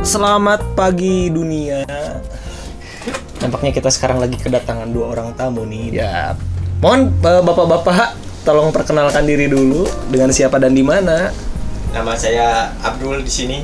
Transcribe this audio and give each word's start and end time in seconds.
selamat 0.00 0.72
pagi 0.72 1.28
dunia. 1.28 1.84
Nampaknya 3.40 3.72
kita 3.72 3.92
sekarang 3.92 4.20
lagi 4.20 4.36
kedatangan 4.40 4.88
dua 4.88 5.12
orang 5.12 5.36
tamu 5.36 5.68
nih. 5.68 6.00
Ya, 6.00 6.36
mohon 6.80 7.12
eh, 7.20 7.42
bapak-bapak 7.44 8.16
tolong 8.44 8.72
perkenalkan 8.72 9.24
diri 9.28 9.48
dulu 9.48 9.84
dengan 10.08 10.32
siapa 10.32 10.56
dan 10.56 10.72
di 10.72 10.80
mana. 10.80 11.28
Nama 11.92 12.12
saya 12.16 12.72
Abdul 12.80 13.20
di 13.24 13.32
sini. 13.32 13.58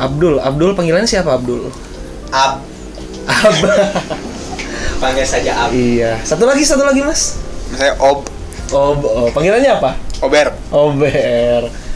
Abdul, 0.00 0.40
Abdul 0.40 0.72
panggilannya 0.76 1.08
siapa 1.08 1.36
Abdul? 1.36 1.68
Ab, 2.32 2.64
Ab. 3.28 3.56
panggil 5.02 5.24
saja 5.24 5.68
Ab. 5.68 5.70
iya. 5.72 6.20
Satu 6.24 6.44
lagi, 6.48 6.64
satu 6.64 6.84
lagi 6.84 7.00
mas. 7.04 7.40
Saya 7.76 7.96
Ob 8.00 8.28
Oh, 8.70 8.94
oh, 8.94 9.26
panggilannya 9.34 9.82
apa? 9.82 9.98
Ober. 10.22 10.54
Ober. 10.70 11.89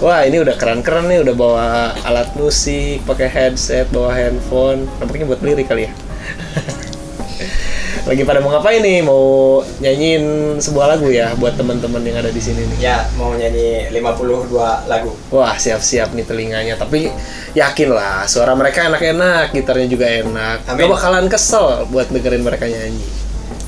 Wah 0.00 0.24
ini 0.24 0.40
udah 0.40 0.56
keren-keren 0.56 1.12
nih, 1.12 1.20
udah 1.20 1.34
bawa 1.36 1.92
alat 2.08 2.32
musik, 2.32 3.04
pakai 3.04 3.28
headset, 3.28 3.84
bawa 3.92 4.16
handphone. 4.16 4.88
Nampaknya 4.96 5.28
buat 5.28 5.44
lirik 5.44 5.68
kali 5.68 5.84
ya. 5.84 5.92
Lagi 8.08 8.24
pada 8.24 8.40
mau 8.40 8.48
ngapain 8.48 8.80
nih? 8.80 9.04
Mau 9.04 9.60
nyanyiin 9.76 10.56
sebuah 10.56 10.96
lagu 10.96 11.12
ya 11.12 11.36
buat 11.36 11.52
teman-teman 11.52 12.00
yang 12.00 12.16
ada 12.16 12.32
di 12.32 12.40
sini 12.40 12.64
nih. 12.64 12.78
Ya, 12.80 13.04
mau 13.20 13.36
nyanyi 13.36 13.92
52 13.92 14.88
lagu. 14.88 15.12
Wah 15.28 15.60
siap-siap 15.60 16.16
nih 16.16 16.24
telinganya. 16.24 16.80
Tapi 16.80 17.12
yakin 17.52 17.92
lah 17.92 18.24
suara 18.24 18.56
mereka 18.56 18.88
enak-enak, 18.88 19.52
gitarnya 19.52 19.84
juga 19.84 20.08
enak. 20.08 20.64
Amin. 20.64 20.80
Gak 20.80 20.96
bakalan 20.96 21.28
kesel 21.28 21.84
buat 21.92 22.08
dengerin 22.08 22.40
mereka 22.40 22.64
nyanyi. 22.64 23.04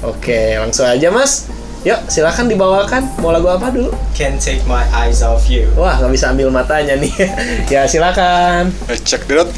Oke 0.01 0.57
langsung 0.57 0.89
aja 0.89 1.13
mas. 1.13 1.53
Yuk 1.83 1.99
silakan 2.07 2.47
dibawakan. 2.47 3.11
Mau 3.19 3.35
lagu 3.35 3.51
apa 3.51 3.75
dulu? 3.75 3.91
Can't 4.15 4.39
take 4.39 4.63
my 4.71 4.87
eyes 4.95 5.19
off 5.19 5.51
you. 5.51 5.67
Wah 5.75 5.99
nggak 5.99 6.15
bisa 6.15 6.31
ambil 6.31 6.47
matanya 6.47 6.95
nih. 6.95 7.11
ya 7.75 7.91
silakan. 7.91 8.71
Cek 8.87 9.27
dulu. 9.27 9.51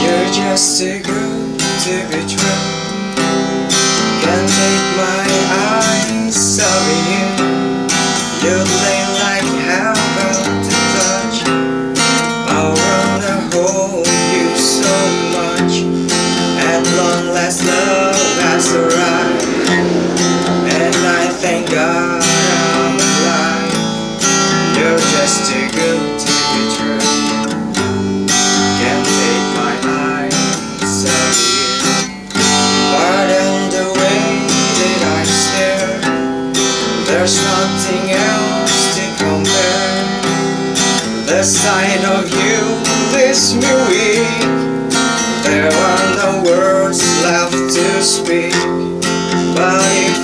You're 0.00 0.28
just 0.32 0.80
too 0.80 1.04
good 1.04 1.60
to 1.84 1.94
be 2.08 2.37
so 14.88 15.00
much. 15.36 15.74
At 16.70 16.82
long 16.96 17.24
last, 17.36 17.60
love 17.64 18.16
has 18.44 18.66
arrived, 18.72 19.44
and 20.80 20.96
I 21.20 21.24
thank 21.42 21.68
God 21.70 22.22
I'm 22.24 22.96
alive. 23.10 23.72
You're 24.76 25.02
just 25.14 25.36
too 25.50 25.66
good 25.80 26.04
to 26.24 26.30
be 26.50 26.62
true. 26.76 27.04
Can't 28.80 29.06
take 29.20 29.46
my 29.60 29.74
eyes 30.08 30.96
off 31.18 31.38
you. 31.52 31.68
Pardon 32.92 33.56
the 33.76 33.86
way 34.00 34.24
that 34.78 35.00
I 35.18 35.22
stare. 35.42 35.96
There's 37.08 37.36
nothing 37.52 38.04
else 38.32 38.76
to 38.96 39.04
compare. 39.20 39.98
The 41.28 41.42
sight 41.44 42.02
of 42.16 42.24
you 42.40 42.88
this 43.12 43.54
me 43.54 44.07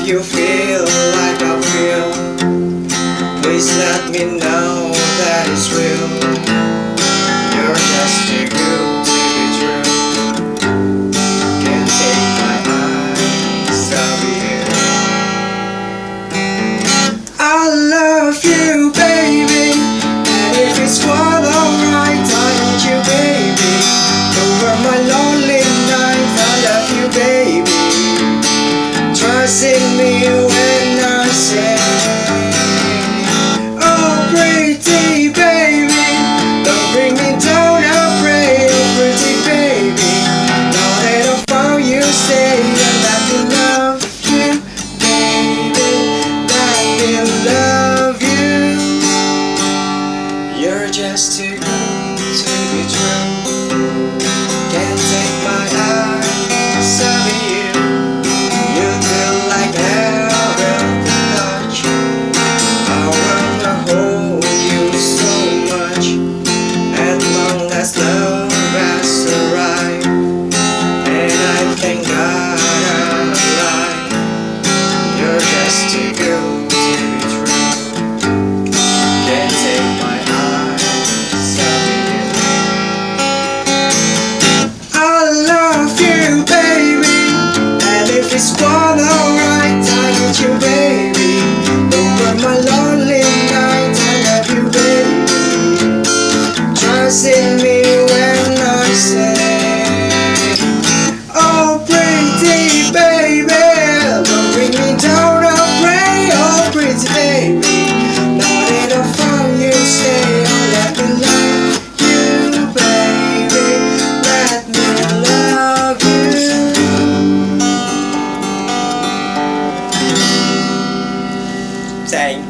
you 0.07 0.23
feel 0.23 0.85
like 0.85 1.41
I 1.41 1.61
feel, 1.73 2.13
please 3.43 3.75
let 3.79 4.11
me 4.11 4.25
know 4.39 4.93
that 4.93 5.49
it's 5.49 5.73
real. 5.73 6.09
You're 7.57 7.75
just 7.75 8.29
too 8.29 8.45
good 8.53 9.07
to 9.09 9.17
be 9.33 9.47
true. 9.57 9.87
Can't 11.65 11.89
take 11.89 12.27
my 12.37 12.57
eyes 12.69 13.93
off 13.97 14.21
you. 14.29 14.61
I 17.39 17.43
love 17.73 18.45
you, 18.45 18.93
baby. 18.93 19.73
And 19.73 20.53
if 20.69 20.77
it's 20.85 20.99
quite 21.03 21.24
passing 29.55 29.97
me. 29.99 30.14